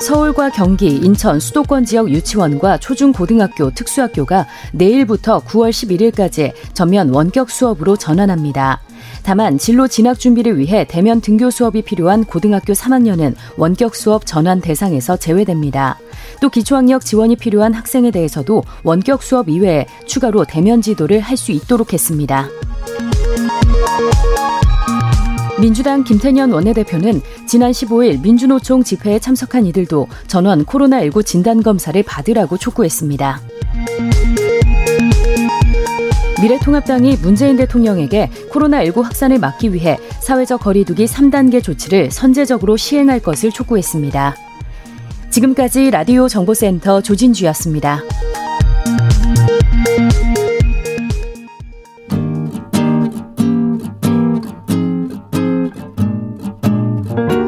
[0.03, 8.83] 서울과 경기, 인천, 수도권 지역 유치원과 초중고등학교, 특수학교가 내일부터 9월 11일까지 전면 원격 수업으로 전환합니다.
[9.29, 15.19] 다만 진로 진학 준비를 위해 대면 등교 수업이 필요한 고등학교 3학년은 원격 수업 전환 대상에서
[15.19, 15.99] 제외됩니다.
[16.41, 21.93] 또 기초학력 지원이 필요한 학생에 대해서도 원격 수업 이외에 추가로 대면 지도를 할 수 있도록
[21.93, 22.49] 했습니다.
[25.61, 33.43] 민주당 김태년 원내대표는 지난 15일 민주노총 집회에 참석한 이들도 전원 코로나19 진단검사를 받으라고 촉구했습니다.
[36.41, 44.37] 미래통합당이 문재인 대통령에게 코로나19 확산을 막기 위해 사회적 거리두기 3단계 조치를 선제적으로 시행할 것을 촉구했습니다.
[45.31, 48.03] 지금까지 라디오 정보센터 조진주였습니다.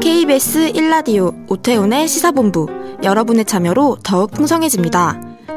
[0.01, 2.69] KBS 1라디오 오태훈의 시사본부
[3.03, 5.30] 여러분의 참여로 더욱 풍성해집니다.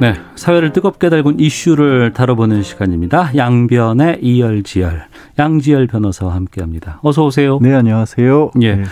[0.00, 3.34] 네, 사회를 뜨겁게 달군 이슈를 다뤄보는 시간입니다.
[3.36, 5.06] 양변의 이열지열,
[5.38, 6.98] 양지열 변호사와 함께합니다.
[7.02, 7.58] 어서 오세요.
[7.62, 8.50] 네, 안녕하세요.
[8.62, 8.84] 예, 네.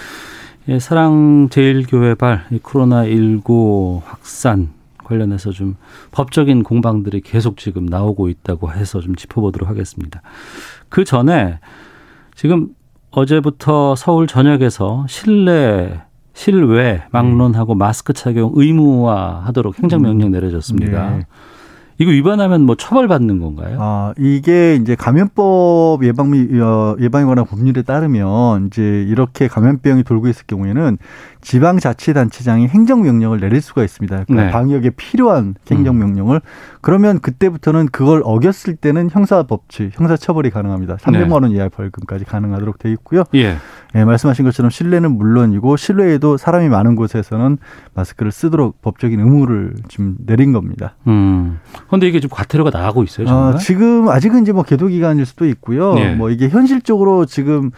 [0.68, 4.70] 예 사랑제일교회 발 코로나 19 확산
[5.02, 5.76] 관련해서 좀
[6.12, 10.22] 법적인 공방들이 계속 지금 나오고 있다고 해서 좀 짚어보도록 하겠습니다.
[10.88, 11.58] 그 전에
[12.36, 12.68] 지금
[13.10, 16.00] 어제부터 서울 전역에서 실내
[16.35, 20.33] 실외 막론하고 마스크 착용 의무화하도록 행정명령 음.
[20.33, 21.11] 내려졌습니다.
[21.11, 21.27] 네.
[21.99, 23.77] 이거 위반하면 뭐 처벌받는 건가요?
[23.81, 30.27] 아, 이게 이제 감염법 예방 및 어, 예방에 관한 법률에 따르면 이제 이렇게 감염병이 돌고
[30.29, 30.99] 있을 경우에는
[31.42, 34.25] 지방자치단체장이 행정명령을 내릴 수가 있습니다.
[34.25, 34.51] 그러니까 네.
[34.51, 36.40] 방역에 필요한 행정명령을 음.
[36.81, 40.97] 그러면 그때부터는 그걸 어겼을 때는 형사법칙, 형사처벌이 가능합니다.
[40.97, 43.25] 300만 원 이하의 벌금까지 가능하도록 되어 있고요.
[43.35, 43.57] 예.
[43.94, 47.59] 예, 말씀하신 것처럼 실내는 물론이고 실내에도 사람이 많은 곳에서는
[47.94, 50.96] 마스크를 쓰도록 법적인 의무를 지금 내린 겁니다.
[51.07, 51.61] 음.
[51.87, 53.55] 그런데 이게 좀 과태료가 나가고 있어요, 정말?
[53.55, 55.94] 어, 지금 아직은 이제 뭐 계도 기간일 수도 있고요.
[55.98, 56.14] 예.
[56.14, 57.70] 뭐 이게 현실적으로 지금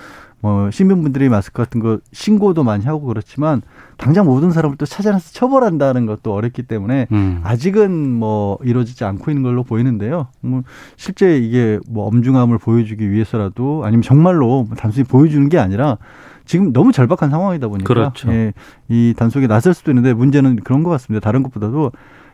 [0.44, 3.62] 뭐 시민분들이 마스크 같은 거 신고도 많이 하고 그렇지만
[3.96, 7.40] 당장 모든 사람을 또 찾아내서 처벌한다는 것도 어렵기 때문에 음.
[7.42, 10.26] 아직은 뭐 이루어지지 않고 있는 걸로 보이는데요.
[10.42, 10.62] 뭐
[10.98, 15.96] 실제 이게 뭐 엄중함을 보여주기 위해서라도 아니면 정말로 단순히 보여주는 게 아니라
[16.44, 18.30] 지금 너무 절박한 상황이다 보니까 그렇죠.
[18.30, 18.52] 예,
[18.90, 21.24] 이 단속에 나설 수도 있는데 문제는 그런 것 같습니다.
[21.24, 21.90] 다른 것보다도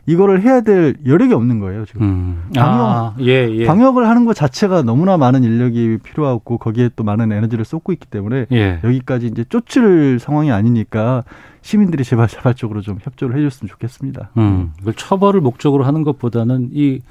[0.07, 2.01] 이거를 해야 될 여력이 없는 거예요 지금.
[2.01, 2.43] 음.
[2.55, 3.65] 방역, 아, 예, 예.
[3.65, 8.47] 방역을 하는 것 자체가 너무나 많은 인력이 필요하고 거기에 또 많은 에너지를 쏟고 있기 때문에
[8.51, 8.79] 예.
[8.83, 11.23] 여기까지 이제 쫓을 상황이 아니니까
[11.61, 14.31] 시민들이 제발 자발적으로 좀 협조를 해줬으면 좋겠습니다.
[14.37, 14.71] 음.
[14.81, 17.01] 이걸 처벌을 목적으로 하는 것보다는 이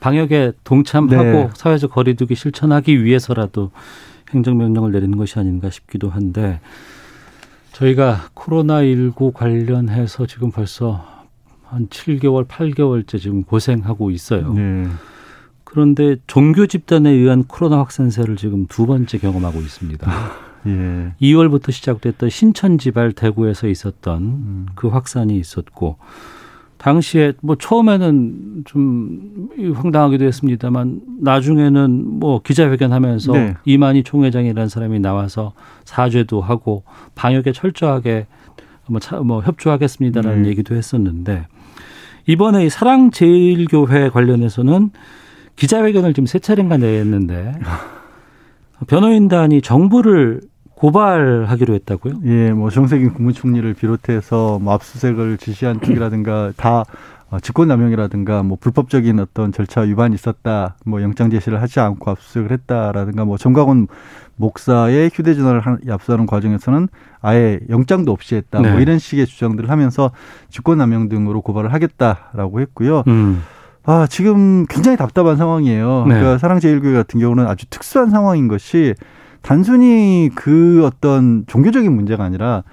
[0.00, 1.50] 방역에 동참하고 네.
[1.54, 3.70] 사회적 거리두기 실천하기 위해서라도
[4.32, 6.60] 행정명령을 내리는 것이 아닌가 싶기도 한데
[7.72, 11.13] 저희가 코로나19 관련해서 지금 벌써
[11.74, 14.52] 한 7개월, 8개월째 지금 고생하고 있어요.
[14.52, 14.86] 네.
[15.64, 20.10] 그런데 종교 집단에 의한 코로나 확산세를 지금 두 번째 경험하고 있습니다.
[20.66, 21.12] 예.
[21.20, 24.66] 2월부터 시작됐던 신천지발 대구에서 있었던 음.
[24.76, 25.96] 그 확산이 있었고
[26.78, 33.54] 당시에 뭐 처음에는 좀 황당하기도 했습니다만 나중에는 뭐 기자회견하면서 네.
[33.64, 36.84] 이만희 총회장이라는 사람이 나와서 사죄도 하고
[37.14, 38.26] 방역에 철저하게
[38.86, 40.50] 뭐, 차, 뭐 협조하겠습니다라는 네.
[40.50, 41.46] 얘기도 했었는데
[42.26, 44.90] 이번에 이 사랑제일교회 관련해서는
[45.56, 47.54] 기자회견을 지금 세 차례인가 냈는데
[48.88, 50.40] 변호인단이 정부를
[50.74, 52.20] 고발하기로 했다고요?
[52.24, 56.84] 예, 뭐 정세균 국무총리를 비롯해서 뭐 압수수색을 지시한 쪽이라든가 다 어,
[57.40, 63.36] 직권남용이라든가 뭐 불법적인 어떤 절차 위반이 있었다, 뭐 영장 제시를 하지 않고 압수수색을 했다라든가 뭐
[63.36, 63.88] 정광훈
[64.36, 66.88] 목사의 휴대전화를 압수하는 과정에서는
[67.20, 68.72] 아예 영장도 없이 했다, 뭐 네.
[68.72, 70.10] 뭐 이런 식의 주장들을 하면서
[70.50, 73.04] 직권남용 등으로 고발을 하겠다라고 했고요.
[73.06, 73.42] 음.
[73.84, 76.06] 아 지금 굉장히 답답한 상황이에요.
[76.08, 76.14] 네.
[76.14, 78.94] 그러니까 사랑제일교회 같은 경우는 아주 특수한 상황인 것이
[79.42, 82.64] 단순히 그 어떤 종교적인 문제가 아니라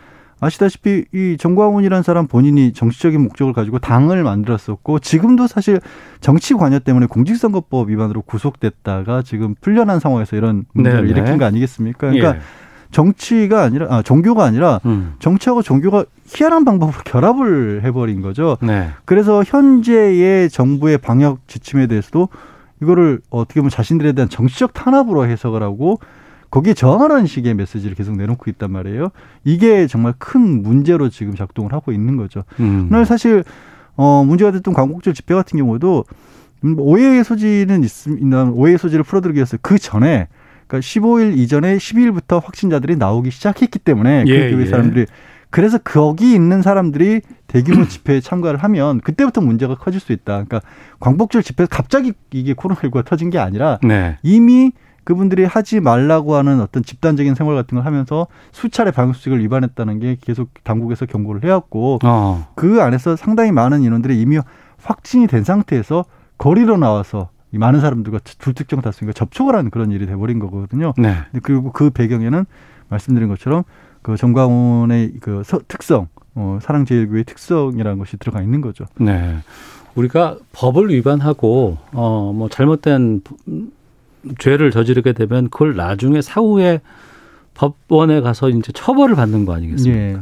[0.41, 5.79] 아시다시피 이 정광훈이라는 사람 본인이 정치적인 목적을 가지고 당을 만들었었고 지금도 사실
[6.19, 11.11] 정치 관여 때문에 공직선거법 위반으로 구속됐다가 지금 풀려난 상황에서 이런 문제를 네네.
[11.11, 12.09] 일으킨 거 아니겠습니까?
[12.09, 12.41] 그러니까 예.
[12.89, 15.13] 정치가 아니라 아 종교가 아니라 음.
[15.19, 18.57] 정치하고 종교가 희한한 방법으로 결합을 해버린 거죠.
[18.61, 18.89] 네.
[19.05, 22.29] 그래서 현재의 정부의 방역 지침에 대해서도
[22.81, 25.99] 이거를 어떻게 보면 자신들에 대한 정치적 탄압으로 해석을 하고
[26.51, 29.09] 거기에 저항하는 식의 메시지를 계속 내놓고 있단 말이에요.
[29.45, 32.43] 이게 정말 큰 문제로 지금 작동을 하고 있는 거죠.
[32.59, 32.89] 음.
[32.91, 33.43] 오늘 사실
[33.95, 36.05] 어 문제가 됐던 광복절 집회 같은 경우도
[36.65, 38.43] 음, 오해의 소지는 있습니다.
[38.51, 40.27] 오해의 소지를 풀어드리기 위해서 그 전에
[40.67, 44.69] 그러니까 15일 이전에 12일부터 확진자들이 나오기 시작했기 때문에 그 예, 그 교회 예.
[44.69, 45.05] 사람들이
[45.49, 50.43] 그래서 거기 있는 사람들이 대규모 집회에 참가를 하면 그때부터 문제가 커질 수 있다.
[50.43, 50.61] 그러니까
[50.99, 54.17] 광복절 집회 에서 갑자기 이게 코로나19가 터진 게 아니라 네.
[54.23, 54.71] 이미
[55.03, 60.49] 그분들이 하지 말라고 하는 어떤 집단적인 생활 같은 걸 하면서 수차례 방역수칙을 위반했다는 게 계속
[60.63, 62.47] 당국에서 경고를 해왔고 어.
[62.55, 64.39] 그 안에서 상당히 많은 인원들이 이미
[64.83, 66.05] 확진이 된 상태에서
[66.37, 70.93] 거리로 나와서 이 많은 사람들과 불특정 다수인가 접촉을 하는 그런 일이 돼버린 거거든요.
[70.97, 71.15] 네.
[71.43, 72.45] 그리고 그 배경에는
[72.89, 73.63] 말씀드린 것처럼
[74.01, 78.85] 그 정광훈의 그 특성, 어, 사랑제일교의 특성이라는 것이 들어가 있는 거죠.
[78.99, 79.37] 네.
[79.95, 83.21] 우리가 법을 위반하고 어 뭐 잘못된
[84.39, 86.81] 죄를 저지르게 되면 그걸 나중에 사후에
[87.53, 90.19] 법원에 가서 이제 처벌을 받는 거 아니겠습니까?
[90.19, 90.21] 예.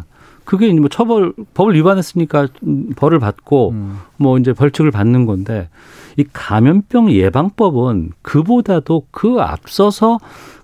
[0.50, 2.48] 그게 뭐 처벌 법을 위반했으니까
[2.96, 4.00] 벌을 받고 음.
[4.18, 5.70] 뭐 이제 벌칙을 받는 건데
[6.18, 10.18] 이 감염병 예방법은 그보다도 그 앞서서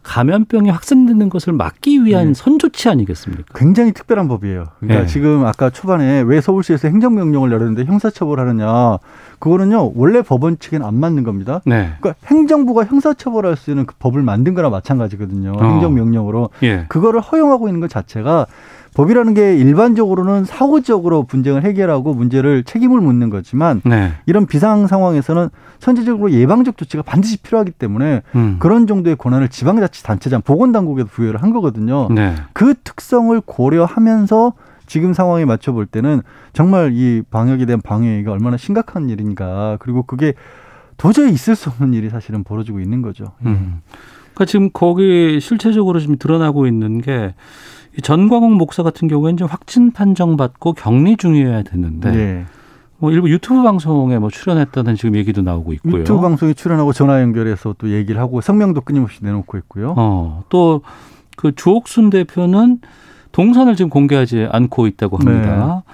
[0.05, 2.33] 감염병이 확산되는 것을 막기 위한 네.
[2.33, 3.43] 선조치 아니겠습니까?
[3.55, 4.65] 굉장히 특별한 법이에요.
[4.79, 5.07] 그러니까 네.
[5.07, 8.99] 지금 아까 초반에 왜 서울시에서 행정명령을 내렸는데 형사처벌하느냐
[9.39, 11.61] 그거는요 원래 법원 측에는 안 맞는 겁니다.
[11.65, 11.95] 네.
[11.99, 15.53] 그러니까 행정부가 형사처벌할 수 있는 그 법을 만든 거나 마찬가지거든요.
[15.57, 15.63] 어.
[15.63, 16.85] 행정명령으로 예.
[16.87, 18.45] 그거를 허용하고 있는 것 자체가
[18.95, 24.13] 법이라는 게 일반적으로는 사후적으로 분쟁을 해결하고 문제를 책임을 묻는 거지만 네.
[24.25, 28.55] 이런 비상 상황에서는 선제적으로 예방적 조치가 반드시 필요하기 때문에 음.
[28.59, 32.07] 그런 정도의 권한을 지방자치단체장 보건당국에도 부여를 한 거거든요.
[32.09, 32.35] 네.
[32.53, 34.53] 그 특성을 고려하면서
[34.87, 36.21] 지금 상황에 맞춰 볼 때는
[36.53, 40.33] 정말 이 방역에 대한 방해가 얼마나 심각한 일인가 그리고 그게
[40.95, 43.25] 도저히 있을 수 없는 일이 사실은 벌어지고 있는 거죠.
[43.45, 43.81] 음.
[44.35, 47.33] 그러니까 지금 거기 실체적으로 지금 드러나고 있는 게
[48.01, 52.45] 전광욱 목사 같은 경우에는 좀 확진 판정받고 격리 중이어야 되는데 네.
[52.97, 55.99] 뭐 일부 유튜브 방송에 뭐 출연했다는 지금 얘기도 나오고 있고요.
[55.99, 59.93] 유튜브 방송에 출연하고 전화 연결해서 또 얘기를 하고 성명도 끊임없이 내놓고 있고요.
[59.97, 60.81] 어, 또
[61.35, 62.79] 그 주옥순 대표는
[63.31, 65.83] 동선을 지금 공개하지 않고 있다고 합니다.
[65.85, 65.93] 네.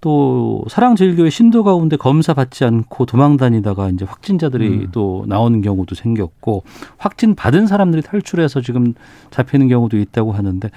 [0.00, 4.88] 또 사랑제일교회 신도 가운데 검사 받지 않고 도망 다니다가 이제 확진자들이 음.
[4.90, 6.64] 또 나오는 경우도 생겼고
[6.98, 8.94] 확진 받은 사람들이 탈출해서 지금
[9.30, 10.68] 잡히는 경우도 있다고 하는데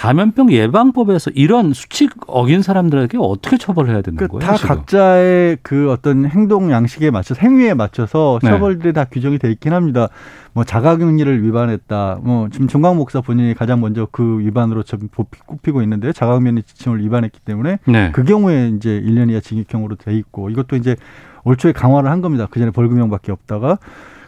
[0.00, 4.50] 감염병 예방법에서 이런 수칙 어긴 사람들에게 어떻게 처벌해야 되는 그러니까 거예요?
[4.50, 4.68] 다 지금?
[4.76, 8.48] 각자의 그 어떤 행동 양식에 맞춰 서 행위에 맞춰서 네.
[8.48, 10.08] 처벌들이 다 규정이 돼 있긴 합니다.
[10.54, 12.20] 뭐 자가격리를 위반했다.
[12.22, 16.12] 뭐 지금 정강 목사 본인이 가장 먼저 그 위반으로 좀 뽑히- 꼽히고 있는데요.
[16.12, 18.10] 자가격리 지침을 위반했기 때문에 네.
[18.12, 20.96] 그 경우에 이제 1년 이하 징역형으로 돼 있고 이것도 이제
[21.44, 22.46] 올 초에 강화를 한 겁니다.
[22.50, 23.76] 그 전에 벌금형밖에 없다가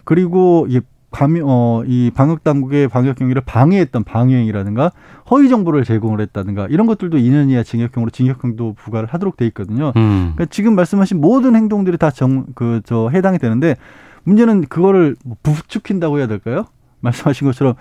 [0.04, 0.80] 그리고 이
[1.12, 4.90] 감염 어이 방역 당국의 방역 경위를 방해했던 방해행위라든가
[5.31, 9.92] 허위 정보를 제공을 했다든가 이런 것들도 2년 이하 징역형으로 징역형도 부과를 하도록 돼 있거든요.
[9.96, 10.33] 음.
[10.35, 13.77] 그러니까 지금 말씀하신 모든 행동들이 다 정 그 저 해당이 되는데
[14.25, 16.64] 문제는 그거를 뭐 부추긴다고 해야 될까요?
[17.01, 17.75] 말씀하신 것처럼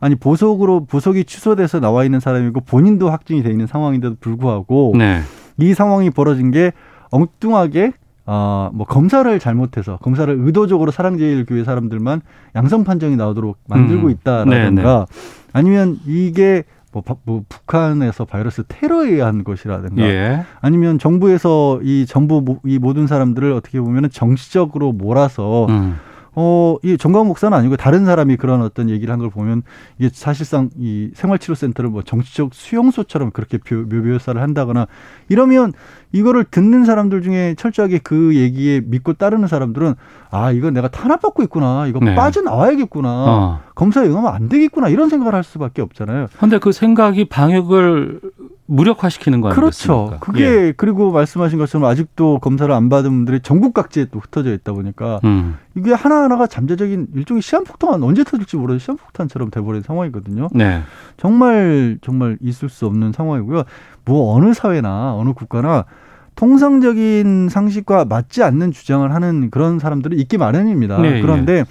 [0.00, 5.20] 아니 보석으로 보석이 취소돼서 나와 있는 사람이고 본인도 확진이 돼 있는 상황인데도 불구하고 네.
[5.58, 6.72] 이 상황이 벌어진 게
[7.10, 7.92] 엉뚱하게
[8.30, 12.20] 어, 뭐 검사를 잘못해서 검사를 의도적으로 사랑제일교회 사람들만
[12.56, 14.10] 양성 판정이 나오도록 만들고 음.
[14.10, 15.06] 있다라든가
[15.54, 20.42] 아니면 이게 뭐, 바- 뭐 북한에서 바이러스 테러에 의한 것이라든가 예.
[20.60, 25.96] 아니면 정부에서 이 전부 모- 이 모든 사람들을 어떻게 보면은 정치적으로 몰아서 음.
[26.40, 29.62] 어, 이 정광 목사는 아니고 다른 사람이 그런 어떤 얘기를 한 걸 보면
[29.98, 34.86] 이게 사실상 이 생활치료센터를 뭐 정치적 수용소처럼 그렇게 묘, 묘사를 한다거나
[35.28, 35.72] 이러면
[36.12, 39.94] 이거를 듣는 사람들 중에 철저하게 그 얘기에 믿고 따르는 사람들은
[40.30, 41.86] 아, 이거 내가 탄압받고 있구나.
[41.88, 42.14] 이거 네.
[42.14, 43.08] 빠져나와야겠구나.
[43.10, 43.60] 어.
[43.74, 44.88] 검사에 응하면 안 되겠구나.
[44.88, 46.28] 이런 생각을 할 수밖에 없잖아요.
[46.38, 48.20] 근데 그 생각이 방역을
[48.68, 49.92] 무력화시키는 거 그렇죠.
[49.92, 50.18] 아니겠습니까?
[50.18, 50.72] 그게 예.
[50.76, 55.56] 그리고 말씀하신 것처럼 아직도 검사를 안 받은 분들이 전국 각지에 또 흩어져 있다 보니까 음.
[55.74, 60.48] 이게 하나하나가 잠재적인 일종의 시한폭탄 언제 터질지 모르는 시한폭탄처럼 돼버린 상황이거든요.
[60.52, 60.82] 네.
[61.16, 63.64] 정말 정말 있을 수 없는 상황이고요.
[64.04, 65.86] 뭐 어느 사회나 어느 국가나
[66.34, 71.00] 통상적인 상식과 맞지 않는 주장을 하는 그런 사람들이 있기 마련입니다.
[71.00, 71.64] 네, 그런데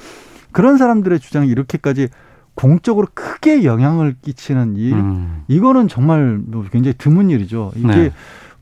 [0.51, 2.09] 그런 사람들의 주장이 이렇게까지
[2.57, 5.43] 공적으로 크게 영향을 끼치는 일, 음.
[5.47, 7.71] 이거는 정말 뭐 굉장히 드문 일이죠.
[7.75, 8.11] 이게 네.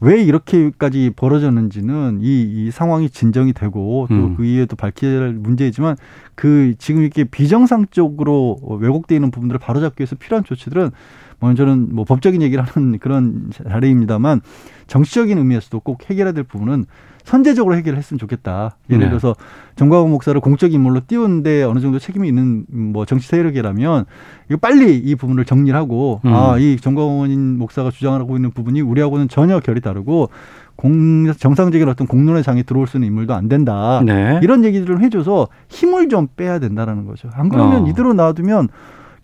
[0.02, 4.36] 왜 이렇게까지 벌어졌는지는 이, 이 상황이 진정이 되고 또 음.
[4.36, 5.96] 그 이후에도 밝혀야 할 문제이지만
[6.36, 10.92] 그 지금 이렇게 비정상적으로 왜곡되어 있는 부분들을 바로잡기 위해서 필요한 조치들은
[11.40, 14.42] 먼저는 뭐 법적인 얘기를 하는 그런 자리입니다만
[14.88, 16.86] 정치적인 의미에서도 꼭 해결해야 될 부분은
[17.24, 18.78] 선제적으로 해결을 했으면 좋겠다.
[18.90, 19.10] 예를 네.
[19.10, 19.36] 들어서
[19.76, 24.06] 정광훈 목사를 공적 인물로 띄우는데 어느 정도 책임이 있는 뭐 정치 세력이라면
[24.50, 26.34] 이거 빨리 이 부분을 정리를 하고 음.
[26.34, 30.30] 아, 이 정광훈 목사가 주장하고 있는 부분이 우리하고는 전혀 결이 다르고
[30.76, 34.04] 공, 정상적인 어떤 공론의 장에 들어올 수 있는 인물도 안 된다.
[34.06, 34.40] 네.
[34.44, 37.30] 이런 얘기들을 해줘서 힘을 좀 빼야 된다라는 거죠.
[37.34, 37.88] 안 그러면 어.
[37.88, 38.68] 이대로 놔두면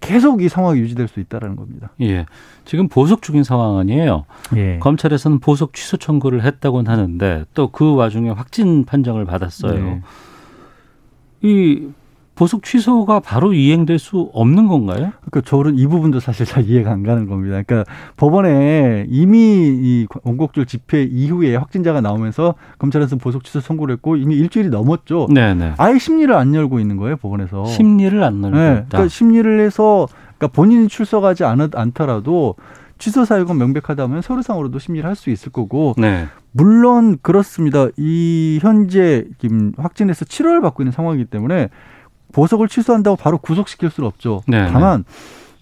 [0.01, 1.91] 계속 이 상황이 유지될 수 있다라는 겁니다.
[2.01, 2.25] 예.
[2.65, 4.25] 지금 보석 중인 상황 아니에요.
[4.57, 4.77] 예.
[4.79, 9.73] 검찰에서는 보석 취소 청구를 했다고는 하는데 또 그 와중에 확진 판정을 받았어요.
[9.83, 10.01] 네.
[11.43, 11.87] 이
[12.41, 15.12] 보석 취소가 바로 이행될 수 없는 건가요?
[15.30, 17.62] 그러니까 저는 이 부분도 사실 잘 이해가 안 가는 겁니다.
[17.62, 17.84] 그러니까
[18.17, 19.38] 법원에 이미
[19.80, 25.27] 이 원곡절 집회 이후에 확진자가 나오면서 검찰에서 보석 취소 선고를 했고 이미 일주일이 넘었죠.
[25.32, 25.75] 네네.
[25.77, 27.65] 아예 심리를 안 열고 있는 거예요, 법원에서.
[27.65, 28.86] 심리를 안 네, 넓혔다.
[28.89, 30.08] 그러니까 심리를 해서
[30.39, 32.56] 그러니까 본인이 출석하지 않, 않더라도
[32.97, 36.25] 취소 사유가 명백하다면 서류상으로도 심리를 할 수 있을 거고 네.
[36.54, 37.86] 물론 그렇습니다.
[37.97, 41.69] 이 현재 지금 확진해서 치료를 받고 있는 상황이기 때문에
[42.32, 44.41] 보석을 취소한다고 바로 구속시킬 수는 없죠.
[44.48, 45.04] 네, 다만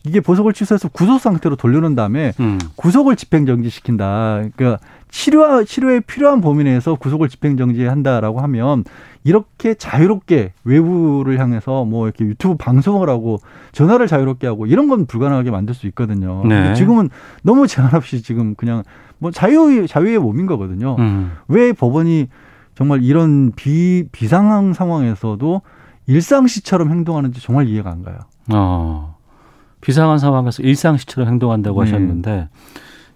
[0.05, 2.57] 이게 보석을 취소해서 구속 상태로 돌려놓은 다음에 음.
[2.77, 4.43] 구속을 집행정지시킨다.
[4.55, 4.79] 그러니까
[5.09, 8.85] 치료 치료에 필요한 범위 내에서 구속을 집행정지한다라고 하면
[9.23, 13.39] 이렇게 자유롭게 외부를 향해서 뭐 이렇게 유튜브 방송을 하고
[13.73, 16.45] 전화를 자유롭게 하고 이런 건 불가능하게 만들 수 있거든요.
[16.45, 16.73] 네.
[16.75, 17.09] 지금은
[17.43, 18.83] 너무 제한 없이 지금 그냥
[19.17, 20.95] 뭐 자유 자유의 몸인 거거든요.
[20.99, 21.33] 음.
[21.47, 22.27] 왜 법원이
[22.75, 25.61] 정말 이런 비 비상황 상황에서도
[26.09, 28.17] 일상시처럼 행동하는지 정말 이해가 안 가요.
[28.51, 29.15] 어.
[29.79, 31.89] 비상한 상황에서 일상시처럼 행동한다고 네.
[31.89, 32.49] 하셨는데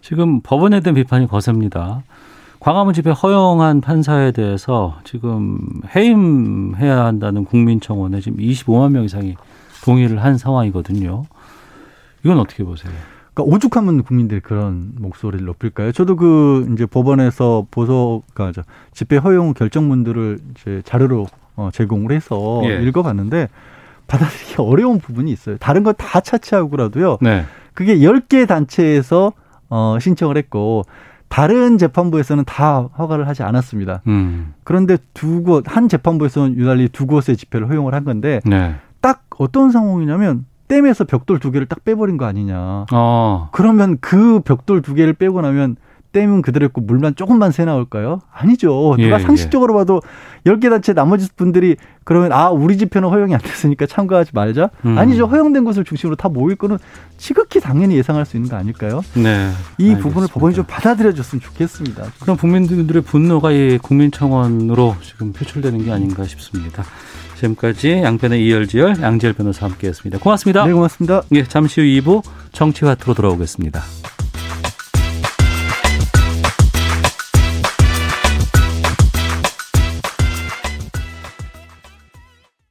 [0.01, 2.03] 지금 법원에 대한 비판이 거셉니다.
[2.59, 5.59] 광화문 집회 허용한 판사에 대해서 지금
[5.93, 9.35] 해임해야 한다는 국민청원에 지금 25만 명 이상이
[9.83, 11.25] 동의를 한 상황이거든요.
[12.23, 12.93] 이건 어떻게 보세요?
[13.33, 15.91] 그러니까 오죽하면 국민들이 그런 목소리를 높일까요?
[15.91, 21.25] 저도 그 이제 법원에서 보석, 그러니까 저 집회 허용 결정문들을 이제 자료로
[21.55, 22.81] 어, 제공을 해서 예.
[22.83, 23.47] 읽어봤는데
[24.07, 25.57] 받아들이기 어려운 부분이 있어요.
[25.57, 27.17] 다른 거다 차치하고라도요.
[27.21, 27.45] 네.
[27.73, 29.33] 그게 10개 단체에서
[29.69, 30.83] 어, 신청을 했고
[31.29, 34.01] 다른 재판부에서는 다 허가를 하지 않았습니다.
[34.05, 34.53] 음.
[34.63, 38.75] 그런데 두 곳, 한 재판부에서는 유달리 두 곳의 집회를 허용을 한 건데 네.
[39.01, 42.85] 딱 어떤 상황이냐면 댐에서 벽돌 두 개를 딱 빼버린 거 아니냐.
[42.91, 43.49] 어.
[43.51, 45.75] 그러면 그 벽돌 두 개를 빼고 나면
[46.13, 48.21] 댐은 그대로 있고 물만 조금만 새 나올까요?
[48.31, 48.95] 아니죠.
[48.97, 50.01] 누가 예, 상식적으로 봐도
[50.45, 54.69] 10개 단체 나머지 분들이 그러면 아, 우리 집회는 허용이 안 됐으니까 참가하지 말자?
[54.85, 54.97] 음.
[54.97, 55.25] 아니죠.
[55.25, 56.77] 허용된 것을 중심으로 다 모일 거는
[57.17, 59.01] 지극히 당연히 예상할 수 있는 거 아닐까요?
[59.15, 59.49] 네.
[59.77, 59.99] 이 알겠습니다.
[59.99, 62.05] 부분을 법원이 좀 받아들여 줬으면 좋겠습니다.
[62.21, 66.83] 그럼 국민들의 분노가 이 국민청원으로 지금 표출되는 게 아닌가 싶습니다.
[67.37, 70.19] 지금까지 양편의 이열지열 양지열 변호사 함께했습니다.
[70.19, 70.65] 고맙습니다.
[70.65, 71.23] 네, 고맙습니다.
[71.33, 73.81] 예, 잠시 후 2부 정치화투로 돌아오겠습니다.